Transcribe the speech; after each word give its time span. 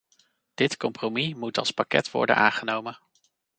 Dit 0.53 0.77
compromis 0.77 1.33
moet 1.33 1.57
als 1.57 1.71
pakket 1.71 2.11
worden 2.11 2.35
aangenomen. 2.35 2.97